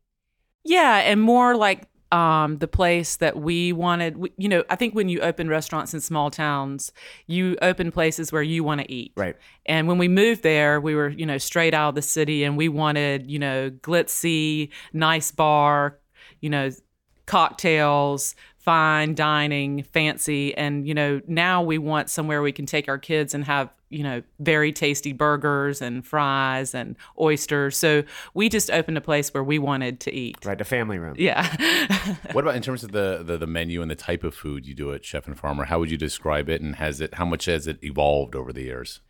Yeah, 0.65 0.97
and 0.99 1.21
more 1.21 1.55
like 1.55 1.87
um, 2.13 2.59
the 2.59 2.67
place 2.67 3.15
that 3.17 3.39
we 3.39 3.73
wanted. 3.73 4.17
You 4.37 4.47
know, 4.47 4.63
I 4.69 4.75
think 4.75 4.93
when 4.93 5.09
you 5.09 5.19
open 5.21 5.49
restaurants 5.49 5.95
in 5.95 5.99
small 5.99 6.29
towns, 6.29 6.93
you 7.25 7.57
open 7.61 7.91
places 7.91 8.31
where 8.31 8.43
you 8.43 8.63
want 8.63 8.81
to 8.81 8.91
eat. 8.91 9.13
Right. 9.15 9.35
And 9.65 9.87
when 9.87 9.97
we 9.97 10.07
moved 10.07 10.43
there, 10.43 10.79
we 10.79 10.93
were, 10.93 11.09
you 11.09 11.25
know, 11.25 11.39
straight 11.39 11.73
out 11.73 11.89
of 11.89 11.95
the 11.95 12.03
city 12.03 12.43
and 12.43 12.55
we 12.55 12.69
wanted, 12.69 13.31
you 13.31 13.39
know, 13.39 13.71
glitzy, 13.71 14.69
nice 14.93 15.31
bar, 15.31 15.97
you 16.39 16.51
know, 16.51 16.69
cocktails, 17.25 18.35
fine 18.63 19.13
dining, 19.13 19.83
fancy. 19.83 20.55
And, 20.55 20.87
you 20.87 20.93
know, 20.93 21.19
now 21.27 21.61
we 21.61 21.77
want 21.77 22.09
somewhere 22.09 22.41
we 22.41 22.53
can 22.53 22.65
take 22.65 22.87
our 22.87 22.97
kids 22.97 23.33
and 23.33 23.43
have, 23.43 23.69
you 23.89 24.03
know, 24.03 24.23
very 24.39 24.71
tasty 24.71 25.11
burgers 25.11 25.81
and 25.81 26.07
fries 26.07 26.73
and 26.73 26.95
oysters. 27.19 27.77
So 27.77 28.03
we 28.33 28.47
just 28.47 28.71
opened 28.71 28.97
a 28.97 29.01
place 29.01 29.33
where 29.33 29.43
we 29.43 29.59
wanted 29.59 29.99
to 30.01 30.13
eat. 30.13 30.37
Right, 30.45 30.59
a 30.61 30.63
family 30.63 30.97
room. 30.97 31.15
Yeah. 31.17 31.43
What 32.31 32.45
about 32.45 32.55
in 32.55 32.61
terms 32.61 32.83
of 32.83 32.91
the, 32.91 33.21
the 33.23 33.37
the 33.37 33.45
menu 33.45 33.81
and 33.81 33.91
the 33.91 33.95
type 33.95 34.23
of 34.23 34.33
food 34.33 34.65
you 34.65 34.73
do 34.73 34.91
at 34.93 35.05
Chef 35.05 35.27
and 35.27 35.37
Farmer? 35.37 35.65
How 35.65 35.77
would 35.79 35.91
you 35.91 35.97
describe 35.97 36.49
it, 36.49 36.61
and 36.61 36.77
has 36.77 36.99
it 36.99 37.15
how 37.15 37.25
much 37.25 37.45
has 37.45 37.67
it 37.67 37.77
evolved 37.83 38.35
over 38.35 38.51
the 38.51 38.63
years? 38.63 39.01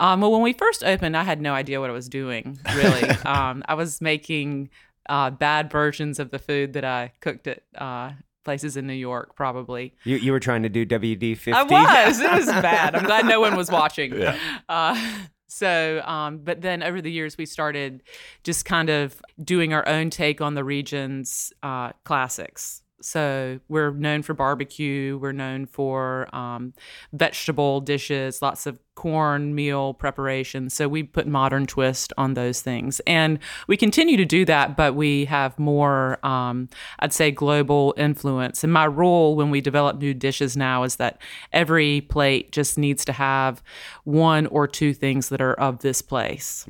Um, 0.00 0.20
well, 0.20 0.32
when 0.32 0.42
we 0.42 0.52
first 0.52 0.82
opened, 0.82 1.16
I 1.16 1.22
had 1.22 1.40
no 1.40 1.54
idea 1.54 1.80
what 1.80 1.90
I 1.90 1.92
was 1.92 2.08
doing, 2.08 2.58
really. 2.74 3.08
um, 3.24 3.62
I 3.68 3.74
was 3.74 4.00
making 4.00 4.70
uh, 5.08 5.30
bad 5.30 5.70
versions 5.70 6.18
of 6.18 6.30
the 6.30 6.38
food 6.40 6.72
that 6.72 6.84
I 6.84 7.12
cooked 7.20 7.46
at 7.46 7.62
uh, 7.76 8.12
places 8.44 8.76
in 8.76 8.86
New 8.86 8.92
York, 8.92 9.34
probably. 9.36 9.94
You 10.04 10.16
you 10.16 10.32
were 10.32 10.40
trying 10.40 10.62
to 10.62 10.68
do 10.68 10.84
WD 10.84 11.36
fifty. 11.38 11.52
I 11.52 11.62
was. 11.62 12.20
It 12.20 12.32
was 12.32 12.46
bad. 12.46 12.94
I'm 12.94 13.04
glad 13.04 13.26
no 13.26 13.40
one 13.40 13.56
was 13.56 13.70
watching. 13.70 14.14
Yeah. 14.14 14.36
Uh, 14.68 14.96
so, 15.48 16.02
um, 16.04 16.38
but 16.38 16.60
then 16.62 16.82
over 16.82 17.00
the 17.00 17.10
years, 17.10 17.36
we 17.36 17.46
started 17.46 18.02
just 18.44 18.64
kind 18.64 18.90
of 18.90 19.20
doing 19.42 19.72
our 19.72 19.86
own 19.86 20.10
take 20.10 20.40
on 20.40 20.54
the 20.54 20.64
region's 20.64 21.52
uh, 21.62 21.92
classics. 22.04 22.81
So 23.04 23.60
we're 23.68 23.90
known 23.92 24.22
for 24.22 24.34
barbecue. 24.34 25.18
We're 25.18 25.32
known 25.32 25.66
for 25.66 26.34
um, 26.34 26.72
vegetable 27.12 27.80
dishes, 27.80 28.42
lots 28.42 28.66
of 28.66 28.78
corn 28.94 29.54
meal 29.54 29.94
preparations. 29.94 30.74
So 30.74 30.86
we 30.86 31.02
put 31.02 31.26
modern 31.26 31.66
twist 31.66 32.12
on 32.18 32.34
those 32.34 32.60
things, 32.60 33.00
and 33.06 33.38
we 33.66 33.76
continue 33.76 34.16
to 34.16 34.24
do 34.24 34.44
that. 34.44 34.76
But 34.76 34.94
we 34.94 35.24
have 35.26 35.58
more, 35.58 36.24
um, 36.24 36.68
I'd 36.98 37.12
say, 37.12 37.30
global 37.30 37.94
influence. 37.96 38.62
And 38.62 38.72
my 38.72 38.86
role 38.86 39.34
when 39.34 39.50
we 39.50 39.60
develop 39.60 39.98
new 39.98 40.14
dishes 40.14 40.56
now 40.56 40.82
is 40.82 40.96
that 40.96 41.20
every 41.52 42.02
plate 42.02 42.52
just 42.52 42.78
needs 42.78 43.04
to 43.06 43.12
have 43.12 43.62
one 44.04 44.46
or 44.46 44.68
two 44.68 44.94
things 44.94 45.28
that 45.30 45.40
are 45.40 45.54
of 45.54 45.80
this 45.80 46.02
place. 46.02 46.66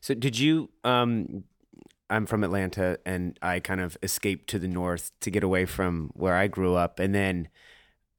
So 0.00 0.14
did 0.14 0.38
you? 0.38 0.70
Um, 0.84 1.44
I'm 2.08 2.26
from 2.26 2.44
Atlanta, 2.44 2.98
and 3.04 3.38
I 3.42 3.60
kind 3.60 3.80
of 3.80 3.96
escaped 4.02 4.48
to 4.50 4.58
the 4.58 4.68
north 4.68 5.10
to 5.20 5.30
get 5.30 5.42
away 5.42 5.66
from 5.66 6.10
where 6.14 6.34
I 6.34 6.46
grew 6.46 6.74
up, 6.74 6.98
and 6.98 7.14
then 7.14 7.48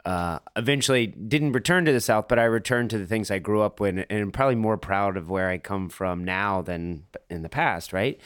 uh, 0.06 0.39
eventually 0.56 1.08
didn't 1.08 1.51
return 1.51 1.86
to 1.86 1.91
the 1.91 2.01
South, 2.01 2.27
but 2.27 2.39
I 2.39 2.46
returned 2.46 2.89
to 2.91 2.98
the 2.98 3.06
things 3.06 3.29
I 3.29 3.39
grew 3.39 3.62
up 3.62 3.79
with, 3.79 4.06
and 4.10 4.22
I'm 4.22 4.32
probably 4.32 4.56
more 4.56 4.77
proud 4.77 5.17
of 5.17 5.29
where 5.29 5.50
I 5.50 5.58
come 5.58 5.89
from 5.89 6.24
now 6.24 6.62
than 6.62 7.03
in 7.29 7.41
the 7.44 7.50
past. 7.50 7.94
Right? 7.94 8.20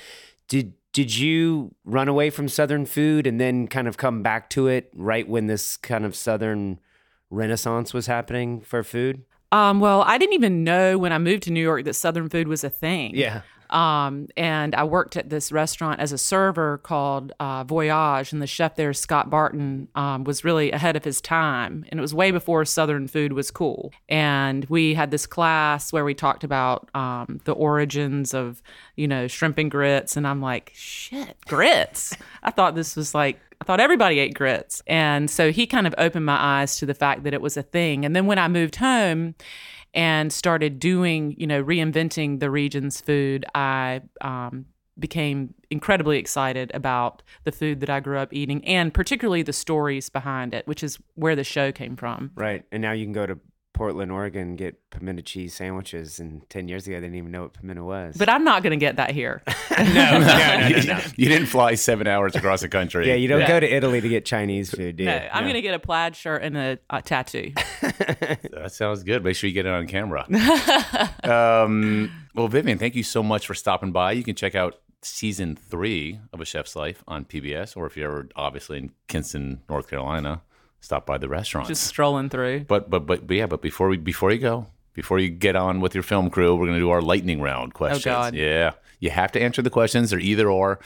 Did 0.48 0.74
did 0.94 1.16
you 1.18 1.74
run 1.86 2.08
away 2.08 2.30
from 2.30 2.50
Southern 2.50 2.86
food 2.86 3.26
and 3.26 3.40
then 3.40 3.68
kind 3.68 3.88
of 3.88 3.98
come 3.98 4.22
back 4.22 4.50
to 4.52 4.68
it 4.68 4.92
right 4.94 5.28
when 5.28 5.48
this 5.48 5.78
kind 5.78 6.06
of 6.06 6.16
Southern 6.16 6.80
renaissance 7.30 7.94
was 7.94 8.08
happening 8.08 8.62
for 8.62 8.84
food? 8.84 9.24
Um, 9.52 9.80
well, 9.80 10.02
I 10.02 10.18
didn't 10.18 10.34
even 10.34 10.64
know 10.64 10.98
when 10.98 11.12
I 11.12 11.18
moved 11.18 11.44
to 11.44 11.52
New 11.52 11.62
York 11.62 11.86
that 11.86 11.94
Southern 11.94 12.30
food 12.30 12.48
was 12.48 12.64
a 12.64 12.70
thing. 12.70 13.16
Yeah. 13.16 13.42
Um, 13.72 14.28
and 14.36 14.76
I 14.76 14.84
worked 14.84 15.16
at 15.18 15.30
this 15.30 15.52
restaurant 15.52 16.00
as 16.00 16.12
a 16.12 16.18
server 16.18 16.80
called 16.80 17.32
uh, 17.40 17.64
Voyage, 17.64 18.34
and 18.34 18.42
the 18.42 18.48
chef 18.48 18.76
there, 18.76 18.94
Scott 18.94 19.30
Barton, 19.30 19.88
um, 19.96 20.24
was 20.24 20.44
really 20.44 20.72
ahead 20.72 20.96
of 20.96 21.04
his 21.04 21.22
time. 21.22 21.86
And 21.90 22.00
it 22.00 22.02
was 22.02 22.14
way 22.14 22.32
before 22.32 22.66
Southern 22.66 23.08
food 23.08 23.34
was 23.34 23.52
cool. 23.52 23.92
And 24.10 24.66
we 24.66 24.94
had 24.94 25.12
this 25.12 25.26
class 25.26 25.94
where 25.94 26.06
we 26.06 26.14
talked 26.14 26.44
about 26.44 26.90
um, 26.94 27.40
the 27.46 27.54
origins 27.54 28.34
of, 28.34 28.62
you 28.96 29.08
know, 29.08 29.28
shrimp 29.28 29.58
and 29.58 29.72
grits. 29.72 30.18
And 30.18 30.28
I'm 30.28 30.42
like, 30.42 30.72
shit, 30.76 31.38
grits. 31.48 32.16
I 32.44 32.52
thought 32.52 32.76
this 32.76 32.96
was 32.96 33.16
like 33.16 33.40
I 33.62 33.64
thought 33.64 33.80
everybody 33.80 34.18
ate 34.18 34.34
grits. 34.34 34.82
And 34.88 35.30
so 35.30 35.52
he 35.52 35.68
kind 35.68 35.86
of 35.86 35.94
opened 36.00 36.26
my 36.26 36.36
eyes 36.36 36.78
to 36.78 36.88
the 36.88 36.96
fact 36.96 37.24
that 37.24 37.34
it 37.34 37.42
was 37.42 37.58
a 37.58 37.62
thing. 37.62 38.04
And 38.04 38.16
then 38.16 38.26
when 38.26 38.40
I 38.40 38.48
moved 38.48 38.78
home 38.78 39.36
and 39.94 40.34
started 40.34 40.80
doing, 40.80 41.36
you 41.38 41.46
know, 41.46 41.64
reinventing 41.64 42.40
the 42.40 42.50
region's 42.50 43.00
food, 43.00 43.46
I 43.54 44.02
um, 44.22 44.66
became 44.98 45.54
incredibly 45.70 46.18
excited 46.18 46.72
about 46.74 47.22
the 47.44 47.52
food 47.52 47.82
that 47.82 47.90
I 47.90 48.00
grew 48.00 48.18
up 48.18 48.34
eating 48.34 48.66
and 48.66 48.92
particularly 48.92 49.44
the 49.44 49.54
stories 49.54 50.10
behind 50.10 50.56
it, 50.56 50.66
which 50.66 50.84
is 50.84 50.98
where 51.14 51.36
the 51.36 51.44
show 51.44 51.72
came 51.72 51.96
from. 51.96 52.32
Right. 52.34 52.64
And 52.72 52.82
now 52.82 52.94
you 52.94 53.06
can 53.06 53.14
go 53.14 53.28
to 53.28 53.40
Portland, 53.82 54.12
Oregon, 54.12 54.56
get 54.56 54.78
pimento 54.92 55.24
cheese 55.24 55.56
sandwiches. 55.56 56.20
And 56.20 56.48
10 56.52 56.68
years 56.68 56.86
ago, 56.86 56.98
they 56.98 57.08
didn't 57.08 57.16
even 57.16 57.32
know 57.32 57.42
what 57.42 57.54
pimento 57.54 57.84
was. 57.84 58.16
But 58.16 58.30
I'm 58.30 58.44
not 58.44 58.62
going 58.62 58.70
to 58.72 58.78
get 58.78 58.98
that 58.98 59.10
here. 59.10 59.42
no, 59.76 59.84
no, 59.84 60.20
no, 60.20 60.68
you, 60.68 60.76
you 61.16 61.28
didn't 61.30 61.48
fly 61.48 61.74
seven 61.74 62.06
hours 62.06 62.36
across 62.36 62.62
the 62.62 62.70
country. 62.70 63.08
Yeah, 63.08 63.16
you 63.16 63.28
don't 63.28 63.40
Yeah. 63.40 63.48
go 63.48 63.60
to 63.60 63.68
Italy 63.68 64.00
to 64.00 64.08
get 64.08 64.24
Chinese 64.24 64.70
food, 64.70 64.98
do 64.98 65.06
you? 65.06 65.10
no, 65.10 65.28
I'm 65.34 65.46
going 65.46 65.56
to 65.56 65.64
get 65.64 65.74
a 65.74 65.80
plaid 65.80 66.16
shirt 66.16 66.44
and 66.44 66.56
a, 66.56 66.78
a 66.92 67.02
tattoo. 67.02 67.54
That 68.52 68.72
sounds 68.72 69.02
good. 69.02 69.24
Make 69.24 69.36
sure 69.36 69.48
you 69.48 69.54
get 69.56 69.66
it 69.66 69.72
on 69.72 69.88
camera. 69.88 70.26
um, 71.24 72.12
well, 72.36 72.48
Vivian, 72.48 72.78
thank 72.78 72.94
you 72.96 73.02
so 73.04 73.24
much 73.24 73.48
for 73.48 73.56
stopping 73.56 73.92
by. 73.92 74.12
You 74.12 74.24
can 74.24 74.36
check 74.36 74.54
out 74.54 74.76
season 75.02 75.56
three 75.56 76.20
of 76.32 76.40
A 76.40 76.46
Chef's 76.46 76.76
Life 76.76 77.04
on 77.08 77.26
PBS, 77.26 77.76
or 77.76 77.88
if 77.88 77.98
you're 77.98 78.12
ever 78.12 78.30
obviously 78.36 78.78
in 78.78 78.92
Kinston, 79.08 79.62
North 79.68 79.90
Carolina, 79.90 80.42
stop 80.82 81.06
by 81.06 81.18
the 81.18 81.30
restaurant. 81.30 81.68
Just 81.68 81.84
strolling 81.84 82.30
through. 82.30 82.66
but, 82.66 82.90
but 82.90 83.06
but 83.06 83.26
but 83.26 83.36
yeah, 83.38 83.46
but 83.46 83.62
before 83.62 83.88
we 83.88 83.98
before 83.98 84.32
you 84.32 84.40
go, 84.40 84.68
before 84.94 85.18
you 85.20 85.30
get 85.30 85.56
on 85.56 85.80
with 85.80 85.94
your 85.96 86.04
film 86.04 86.30
crew, 86.30 86.56
we're 86.56 86.66
gonna 86.68 86.80
do 86.80 86.90
our 86.90 87.02
lightning 87.02 87.42
round 87.42 87.72
oh, 87.74 87.78
questions. 87.78 88.06
Oh 88.08 88.10
God. 88.10 88.34
Yeah, 88.36 88.72
you 89.00 89.10
have 89.10 89.32
to 89.32 89.42
answer 89.42 89.62
the 89.62 89.70
questions. 89.70 90.10
They're 90.10 90.20
either 90.20 90.50
or, 90.50 90.80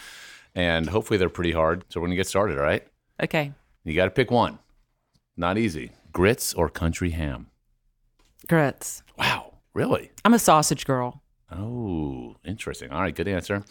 and 0.53 0.87
hopefully 0.89 1.17
they're 1.17 1.29
pretty 1.29 1.51
hard. 1.53 1.83
So 1.89 1.99
we're 1.99 2.07
gonna 2.07 2.15
get 2.17 2.27
started. 2.27 2.57
All 2.59 2.63
right, 2.63 2.85
Okay. 3.21 3.51
you 3.83 3.95
got 3.95 4.05
to 4.05 4.11
pick 4.11 4.29
one. 4.29 4.59
Not 5.35 5.57
easy. 5.57 5.91
Grits 6.13 6.53
or 6.53 6.69
country 6.69 7.09
ham? 7.09 7.47
Grits. 8.47 9.03
Wow, 9.17 9.55
really? 9.73 10.11
I'm 10.23 10.33
a 10.33 10.39
sausage 10.39 10.85
girl. 10.85 11.21
Oh, 11.51 12.35
interesting. 12.45 12.91
All 12.91 13.01
right, 13.01 13.13
good 13.15 13.27
answer. 13.27 13.63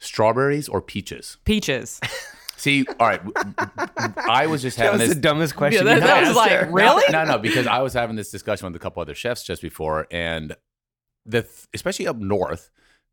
Strawberries 0.00 0.68
or 0.68 0.80
peaches? 0.82 1.36
Peaches. 1.44 2.00
See, 2.58 2.84
all 3.00 3.06
right. 3.06 3.20
I 4.28 4.46
was 4.46 4.62
just 4.62 4.76
That 4.76 4.84
having 4.84 5.00
was 5.00 5.08
this. 5.08 5.16
the 5.16 5.20
dumbest 5.22 5.56
question 5.56 5.84
that- 5.86 6.00
that 6.00 6.26
was 6.26 6.36
like, 6.36 6.50
her. 6.52 6.70
really? 6.70 7.04
No, 7.10 7.24
no, 7.24 7.38
because 7.38 7.66
I 7.66 7.80
was 7.80 7.92
having 7.94 8.16
this 8.16 8.30
discussion 8.30 8.66
with 8.66 8.76
a 8.76 8.78
couple 8.78 9.00
other 9.00 9.14
chefs 9.14 9.42
just 9.44 9.62
before, 9.62 10.06
and 10.10 10.56
the 11.24 11.42
th- 11.42 11.66
especially 11.74 12.06
up 12.06 12.16
north, 12.16 12.70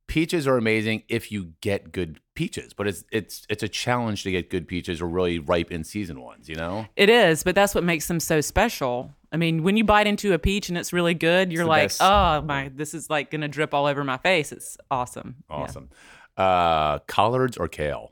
peaches 0.08 0.48
are 0.48 0.58
amazing 0.58 1.04
if 1.10 1.32
you 1.32 1.54
get 1.62 1.92
good 1.92 2.20
peaches, 2.36 2.74
but 2.74 2.88
it's 2.88 3.04
it's 3.12 3.46
it's 3.50 3.64
a 3.64 3.68
challenge 3.68 4.24
to 4.24 4.32
get 4.32 4.50
good 4.50 4.68
peaches 4.68 5.02
or 5.02 5.08
really 5.08 5.40
ripe 5.40 5.72
in 5.72 5.84
season 5.84 6.22
ones. 6.22 6.48
You 6.50 6.56
know, 6.56 6.88
It 6.96 7.10
is, 7.10 7.44
but 7.44 7.56
that's 7.56 7.74
what 7.76 7.84
makes 7.84 8.08
them 8.08 8.20
so 8.20 8.42
special. 8.42 9.12
I 9.32 9.38
mean, 9.38 9.64
when 9.64 9.76
you 9.78 9.84
bite 9.84 10.08
into 10.08 10.34
a 10.34 10.40
peach 10.40 10.70
and 10.70 10.78
it's 10.78 10.94
really 10.94 11.14
good, 11.14 11.52
you're 11.52 11.66
like, 11.66 11.86
best. 11.90 12.02
oh 12.02 12.42
my, 12.42 12.72
this 12.74 12.94
is 12.94 13.10
like 13.10 13.30
gonna 13.32 13.48
drip 13.48 13.74
all 13.74 13.86
over 13.86 14.04
my 14.04 14.18
face. 14.18 14.52
It's 14.52 14.78
awesome. 14.90 15.36
Yeah. 15.50 15.56
awesome. 15.56 15.90
Uh, 16.38 17.00
collards 17.08 17.58
or 17.58 17.68
kale? 17.68 18.12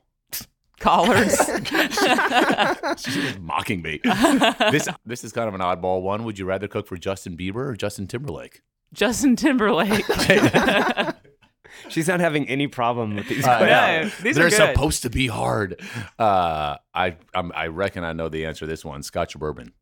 Collards. 0.80 1.36
She's 3.02 3.16
just 3.16 3.40
mocking 3.40 3.82
me. 3.82 4.00
this 4.72 4.88
this 5.06 5.24
is 5.24 5.32
kind 5.32 5.48
of 5.48 5.54
an 5.54 5.62
oddball 5.62 6.02
one. 6.02 6.24
Would 6.26 6.38
you 6.40 6.46
rather 6.46 6.68
cook 6.68 6.88
for 6.88 6.98
Justin 6.98 7.38
Bieber 7.38 7.68
or 7.68 7.76
Justin 7.76 8.08
Timberlake? 8.08 8.62
Justin 8.94 9.36
Timberlake. 9.36 10.06
She's 11.90 12.08
not 12.08 12.20
having 12.20 12.48
any 12.48 12.68
problem 12.68 13.16
with 13.16 13.28
these 13.28 13.46
I 13.46 13.58
questions. 13.58 13.70
know. 13.70 14.04
No, 14.04 14.24
these 14.24 14.36
They're 14.36 14.48
are 14.48 14.74
supposed 14.74 15.02
to 15.04 15.10
be 15.10 15.28
hard. 15.28 15.82
Uh, 16.20 16.78
I 16.94 17.18
I'm, 17.34 17.52
I 17.56 17.68
reckon 17.68 18.04
I 18.04 18.14
know 18.14 18.30
the 18.30 18.46
answer 18.46 18.62
to 18.62 18.68
this 18.68 18.86
one. 18.86 19.02
Scotch 19.04 19.36
or 19.36 19.40
bourbon? 19.40 19.74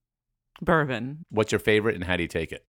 Bourbon. 0.62 1.25
What's 1.29 1.51
your 1.51 1.60
favorite 1.60 1.95
and 1.95 2.03
how 2.03 2.15
do 2.15 2.24
you 2.24 2.29
take 2.29 2.51
it? 2.51 2.65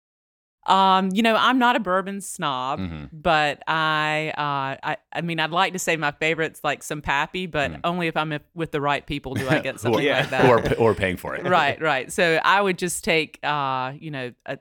Um, 0.67 1.09
you 1.15 1.23
know, 1.23 1.37
I'm 1.37 1.59
not 1.59 1.75
a 1.77 1.81
bourbon 1.81 2.21
snob, 2.21 2.81
Mhm. 2.81 3.09
but 3.13 3.63
I, 3.67 4.33
uh, 4.37 4.77
I, 4.91 4.97
I 5.13 5.21
mean, 5.23 5.41
I'd 5.41 5.51
like 5.53 5.73
to 5.73 5.79
say 5.79 5.97
my 5.97 6.11
favorite's 6.13 6.63
like 6.63 6.83
some 6.83 7.01
Pappy, 7.01 7.47
but 7.47 7.73
only 7.83 8.09
if 8.09 8.17
I'm 8.17 8.39
with 8.55 8.71
the 8.71 8.81
right 8.81 9.05
people 9.07 9.35
do 9.35 9.49
I 9.49 9.61
get 9.61 9.65
Who 9.81 9.89
are, 9.89 9.93
something 9.95 10.07
like 10.09 10.31
that. 10.31 10.45
or 10.51 10.59
are, 10.59 10.69
who 10.69 10.87
are 10.87 10.95
paying 10.95 11.17
for 11.17 11.35
it? 11.35 11.47
right, 11.47 11.81
right. 11.81 12.13
So 12.13 12.39
I 12.45 12.61
would 12.61 12.77
just 12.79 13.03
take, 13.05 13.39
uh, 13.43 13.93
you 13.99 14.11
know, 14.11 14.33
a 14.47 14.59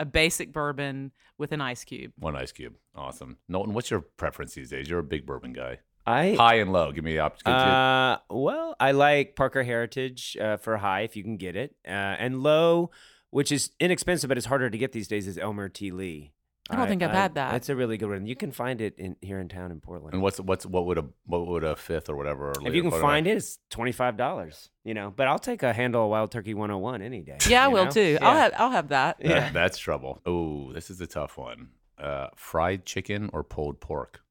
a 0.00 0.04
basic 0.04 0.52
bourbon 0.52 1.10
with 1.38 1.50
an 1.50 1.60
ice 1.60 1.82
cube. 1.84 2.12
One 2.16 2.36
ice 2.36 2.52
cube. 2.52 2.74
Awesome. 2.94 3.38
Knowlton, 3.48 3.74
what's 3.74 3.90
your 3.90 4.00
preference 4.00 4.54
these 4.54 4.70
days? 4.70 4.88
You're 4.88 5.00
a 5.00 5.04
big 5.04 5.26
bourbon 5.26 5.52
guy. 5.52 5.80
I 6.06 6.34
High 6.34 6.54
and 6.60 6.72
low. 6.72 6.92
Give 6.92 7.02
me 7.02 7.14
the 7.14 7.18
option. 7.18 7.48
Uh, 7.48 8.18
well, 8.30 8.76
I 8.78 8.92
like 8.92 9.34
Parker 9.34 9.64
Heritage 9.64 10.36
uh, 10.40 10.56
for 10.56 10.76
high 10.76 11.00
if 11.00 11.16
you 11.16 11.24
can 11.24 11.36
get 11.36 11.56
it, 11.56 11.74
uh, 11.86 11.90
and 11.90 12.44
low, 12.44 12.92
which 13.30 13.52
is 13.52 13.70
inexpensive 13.80 14.28
but 14.28 14.36
it's 14.36 14.46
harder 14.46 14.70
to 14.70 14.78
get 14.78 14.92
these 14.92 15.08
days, 15.08 15.26
is 15.26 15.38
Elmer 15.38 15.68
T. 15.68 15.90
Lee. 15.90 16.32
I 16.70 16.76
don't 16.76 16.86
think 16.86 17.02
I've 17.02 17.12
had 17.12 17.34
that. 17.36 17.50
That's 17.52 17.70
a 17.70 17.76
really 17.76 17.96
good 17.96 18.10
one. 18.10 18.26
You 18.26 18.36
can 18.36 18.52
find 18.52 18.82
it 18.82 18.94
in 18.98 19.16
here 19.22 19.40
in 19.40 19.48
town 19.48 19.70
in 19.70 19.80
Portland. 19.80 20.12
and 20.12 20.22
what's 20.22 20.38
what's 20.38 20.66
what 20.66 20.84
would 20.84 20.98
a 20.98 21.04
what 21.24 21.46
would 21.46 21.64
a 21.64 21.74
fifth 21.76 22.10
or 22.10 22.16
whatever? 22.16 22.50
Or 22.50 22.68
if 22.68 22.74
you 22.74 22.82
can 22.82 22.90
find 22.90 23.26
it, 23.26 23.38
it's 23.38 23.58
twenty 23.70 23.90
five 23.92 24.18
dollars. 24.18 24.68
You 24.84 24.92
know, 24.92 25.10
but 25.14 25.26
I'll 25.28 25.38
take 25.38 25.62
a 25.62 25.72
handle 25.72 26.04
of 26.04 26.10
Wild 26.10 26.30
Turkey 26.30 26.52
one 26.52 26.68
hundred 26.68 26.80
one 26.82 27.00
any 27.00 27.22
day. 27.22 27.38
Yeah, 27.48 27.64
I 27.64 27.68
will 27.68 27.86
know? 27.86 27.90
too. 27.90 28.18
I'll 28.20 28.36
have 28.36 28.52
I'll 28.58 28.70
have 28.70 28.88
that. 28.88 29.18
That- 29.18 29.26
Yeah. 29.26 29.50
that's 29.50 29.78
trouble. 29.78 30.20
Oh, 30.26 30.70
this 30.74 30.90
is 30.90 31.00
a 31.00 31.06
tough 31.06 31.38
one. 31.38 31.70
Uh, 31.96 32.26
fried 32.36 32.84
chicken 32.84 33.30
or 33.32 33.42
pulled 33.42 33.80
pork? 33.80 34.20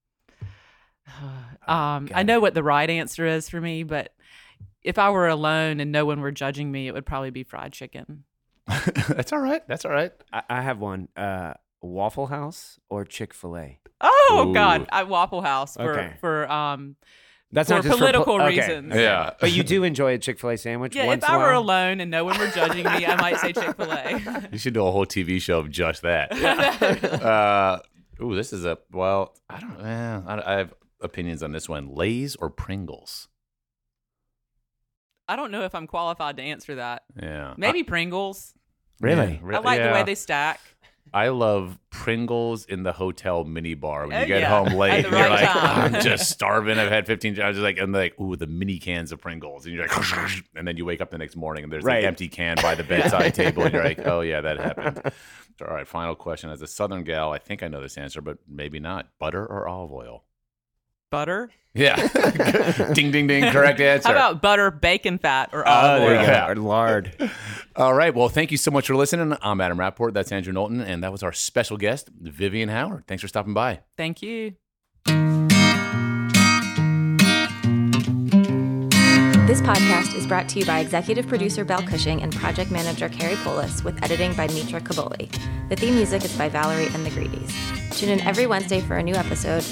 Um, 1.67 2.09
I 2.13 2.23
know 2.23 2.39
what 2.39 2.53
the 2.53 2.63
right 2.63 2.89
answer 2.89 3.25
is 3.25 3.49
for 3.49 3.59
me, 3.59 3.83
but 3.83 4.13
if 4.83 4.97
I 4.97 5.09
were 5.09 5.27
alone 5.27 5.79
and 5.79 5.91
no 5.91 6.05
one 6.05 6.21
were 6.21 6.31
judging 6.31 6.71
me, 6.71 6.87
it 6.87 6.93
would 6.93 7.05
probably 7.05 7.29
be 7.29 7.43
fried 7.43 7.73
chicken. 7.73 8.23
that's 9.09 9.31
all 9.33 9.39
right. 9.39 9.61
That's 9.67 9.85
all 9.85 9.91
right. 9.91 10.11
I, 10.33 10.43
I 10.49 10.61
have 10.61 10.79
one. 10.79 11.07
Uh, 11.15 11.53
Waffle 11.81 12.27
House 12.27 12.79
or 12.89 13.05
Chick 13.05 13.33
Fil 13.33 13.55
A. 13.57 13.79
Oh 14.01 14.47
Ooh. 14.49 14.53
God, 14.53 14.87
I 14.91 15.03
Waffle 15.03 15.41
House 15.41 15.75
for 15.75 15.91
Okay. 15.99 16.13
for 16.19 16.51
um 16.51 16.95
That's 17.51 17.69
For 17.69 17.75
not 17.75 17.83
just 17.83 17.97
political 17.97 18.23
for, 18.23 18.39
po- 18.39 18.45
okay. 18.47 18.57
reasons. 18.59 18.93
Yeah. 18.95 19.31
but 19.39 19.51
you 19.51 19.63
do 19.63 19.83
enjoy 19.83 20.13
a 20.15 20.17
Chick 20.17 20.39
Fil 20.39 20.49
A 20.51 20.57
sandwich. 20.57 20.95
yeah. 20.95 21.05
once 21.05 21.23
If 21.23 21.29
I 21.29 21.37
were 21.37 21.43
while? 21.51 21.59
alone 21.61 22.01
and 22.01 22.09
no 22.11 22.25
one 22.25 22.37
were 22.39 22.47
judging 22.47 22.83
me, 22.83 23.05
I 23.05 23.15
might 23.21 23.37
say 23.37 23.53
Chick 23.53 23.75
Fil 23.77 23.91
A. 23.91 24.47
You 24.51 24.57
should 24.57 24.73
do 24.73 24.85
a 24.85 24.91
whole 24.91 25.05
TV 25.05 25.39
show 25.39 25.59
of 25.59 25.69
just 25.71 26.01
that. 26.01 26.31
uh, 27.23 27.79
ooh, 28.21 28.35
this 28.35 28.53
is 28.53 28.65
a 28.65 28.79
well. 28.91 29.35
I 29.49 29.59
don't. 29.59 29.79
Eh, 29.81 30.21
I, 30.27 30.53
I 30.53 30.57
have 30.57 30.73
opinions 31.01 31.43
on 31.43 31.51
this 31.51 31.69
one. 31.69 31.93
Lay's 31.93 32.35
or 32.35 32.49
Pringles? 32.49 33.27
I 35.27 35.35
don't 35.35 35.51
know 35.51 35.63
if 35.63 35.75
I'm 35.75 35.87
qualified 35.87 36.37
to 36.37 36.43
answer 36.43 36.75
that. 36.75 37.03
Yeah, 37.21 37.53
Maybe 37.57 37.83
Pringles. 37.83 38.53
really. 39.01 39.33
Yeah, 39.33 39.39
re- 39.41 39.55
I 39.55 39.59
like 39.59 39.81
the 39.81 39.89
way 39.91 40.03
they 40.03 40.15
stack. 40.15 40.59
I 41.13 41.29
love 41.29 41.79
Pringles 41.89 42.65
in 42.65 42.83
the 42.83 42.91
hotel 42.91 43.45
mini 43.45 43.73
bar 43.75 44.07
when 44.07 44.17
Oh, 44.17 44.19
you 44.21 44.25
get 44.25 44.41
yeah. 44.41 44.49
home 44.49 44.77
late. 44.77 45.05
At 45.05 45.09
the 45.09 45.15
and 45.15 45.17
you're 45.17 45.29
right 45.29 45.41
like, 45.43 45.49
time. 45.49 45.95
I'm 45.95 46.01
just 46.01 46.29
starving. 46.29 46.77
I've 46.77 46.91
had 46.91 47.07
15. 47.07 47.39
I 47.41 47.47
was 47.47 47.55
just 47.55 47.63
like, 47.63 47.77
and 47.77 47.93
like, 47.93 48.19
ooh, 48.19 48.35
the 48.35 48.45
mini 48.47 48.77
cans 48.77 49.13
of 49.13 49.21
Pringles, 49.21 49.65
and 49.65 49.73
you're 49.73 49.87
like, 49.87 50.41
and 50.55 50.67
then 50.67 50.75
you 50.75 50.83
wake 50.83 50.99
up 50.99 51.09
the 51.09 51.17
next 51.17 51.37
morning 51.37 51.63
and 51.63 51.71
there's 51.71 51.85
Right. 51.85 51.99
like 52.03 52.05
empty 52.07 52.27
can 52.27 52.57
by 52.61 52.75
the 52.75 52.83
bedside 52.85 53.33
table, 53.33 53.63
and 53.63 53.73
you're 53.73 53.83
like, 53.85 54.05
oh 54.05 54.19
yeah, 54.19 54.41
that 54.41 54.57
happened. 54.57 55.01
All 55.61 55.73
right, 55.73 55.87
final 55.87 56.13
question. 56.13 56.49
As 56.49 56.61
a 56.61 56.67
Southern 56.67 57.03
gal, 57.05 57.31
I 57.31 57.37
think 57.37 57.63
I 57.63 57.69
know 57.69 57.81
this 57.81 57.97
answer, 57.97 58.21
but 58.21 58.37
maybe 58.47 58.79
not. 58.81 59.07
Butter 59.17 59.45
or 59.45 59.65
olive 59.67 59.93
oil? 59.93 60.23
Butter. 61.11 61.49
Yeah. 61.73 61.95
ding, 62.93 63.11
ding, 63.11 63.27
ding. 63.27 63.51
Correct 63.51 63.79
answer. 63.79 64.07
How 64.09 64.13
about 64.13 64.41
butter, 64.41 64.71
bacon 64.71 65.17
fat, 65.19 65.49
or 65.53 65.67
Oh, 65.67 65.71
olive 65.71 66.01
oil? 66.03 66.09
you 66.09 66.15
go. 66.15 66.21
Yeah. 66.23 66.49
Or 66.49 66.55
lard. 66.55 67.31
All 67.75 67.93
right. 67.93 68.13
Well, 68.13 68.29
thank 68.29 68.51
you 68.51 68.57
so 68.57 68.71
much 68.71 68.87
for 68.87 68.95
listening. 68.95 69.37
I'm 69.41 69.61
Adam 69.61 69.79
Rapoport. 69.79 70.13
That's 70.13 70.31
Andrew 70.31 70.51
Knowlton. 70.51 70.81
And 70.81 71.03
that 71.03 71.11
was 71.11 71.23
our 71.23 71.31
special 71.33 71.77
guest, 71.77 72.09
Vivian 72.19 72.69
Howard. 72.69 73.05
Thanks 73.07 73.21
for 73.21 73.27
stopping 73.27 73.53
by. 73.53 73.81
Thank 73.95 74.21
you. 74.21 74.55
This 79.47 79.61
podcast 79.61 80.13
is 80.13 80.27
brought 80.27 80.49
to 80.49 80.59
you 80.59 80.65
by 80.65 80.79
executive 80.79 81.25
producer 81.25 81.63
Belle 81.63 81.81
Cushing 81.83 82.21
and 82.21 82.35
project 82.35 82.69
manager 82.69 83.07
Carrie 83.07 83.37
Polis, 83.37 83.81
with 83.81 84.01
editing 84.03 84.33
by 84.33 84.47
Mitra 84.47 84.81
Kaboli. 84.81 85.31
The 85.69 85.75
theme 85.77 85.95
music 85.95 86.25
is 86.25 86.37
by 86.37 86.49
Valerie 86.49 86.87
and 86.87 87.05
the 87.05 87.09
Greedies. 87.11 87.55
Tune 87.91 88.09
in 88.09 88.19
every 88.21 88.45
Wednesday 88.45 88.81
for 88.81 88.97
a 88.97 89.03
new 89.03 89.15
episode 89.15 89.63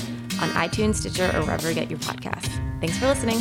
on 0.41 0.49
iTunes, 0.51 0.95
Stitcher, 0.95 1.31
or 1.35 1.41
wherever 1.43 1.69
you 1.69 1.75
get 1.75 1.89
your 1.89 1.99
podcasts. 1.99 2.59
Thanks 2.79 2.97
for 2.97 3.07
listening. 3.07 3.39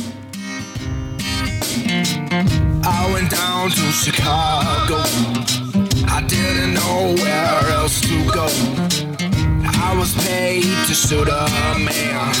I 2.83 3.09
went 3.11 3.31
down 3.31 3.69
to 3.71 3.91
Chicago. 3.91 5.01
I 6.07 6.23
didn't 6.27 6.73
know 6.75 7.15
where 7.21 7.71
else 7.77 7.99
to 8.01 8.25
go. 8.31 8.47
I 9.87 9.95
was 9.97 10.13
paid 10.25 10.63
to 10.63 10.93
shoot 10.93 11.27
a 11.27 11.47
man. 11.77 12.33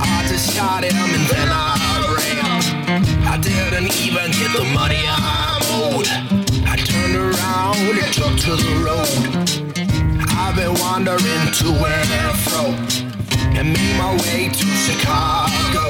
I 0.00 0.26
just 0.28 0.54
shot 0.54 0.84
him 0.84 0.94
and 0.96 1.26
then 1.28 1.48
I 1.50 1.74
ran. 2.16 3.24
I 3.26 3.38
didn't 3.38 3.94
even 4.00 4.30
get 4.32 4.52
the 4.52 4.64
money 4.74 5.00
I 5.06 5.60
owed. 5.80 6.08
I 6.66 6.76
turned 6.76 7.16
around 7.16 7.98
and 7.98 8.12
took 8.12 8.36
to 8.44 8.56
the 8.56 8.74
road. 8.84 9.40
I've 10.36 10.56
been 10.56 10.74
wandering 10.80 11.52
to 11.52 11.68
and 11.86 12.38
fro 12.38 12.99
and 13.58 13.72
made 13.72 13.96
my 13.96 14.12
way 14.22 14.48
to 14.48 14.66
Chicago. 14.86 15.84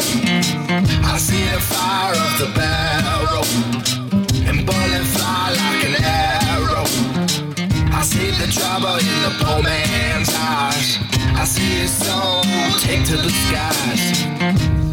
I 1.12 1.16
see 1.18 1.44
the 1.54 1.60
fire 1.60 2.14
of 2.26 2.32
the 2.38 2.48
barrel 2.58 3.44
and 4.48 4.66
bullet 4.66 5.06
fly 5.14 5.50
like 5.62 5.84
an 5.88 5.96
arrow. 6.02 6.86
I 7.92 8.02
see 8.02 8.30
the 8.30 8.48
trouble 8.52 8.96
in 8.96 9.18
the 9.26 9.32
poor 9.44 9.62
man's 9.62 10.30
eyes. 10.34 10.98
I 11.36 11.44
see 11.44 11.80
his 11.82 11.92
soul 11.92 12.42
take 12.80 13.04
to 13.06 13.16
the 13.16 13.30
skies. 13.30 14.89